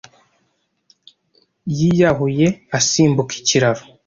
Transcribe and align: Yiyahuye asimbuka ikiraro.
Yiyahuye 1.77 2.47
asimbuka 2.77 3.33
ikiraro. 3.41 3.83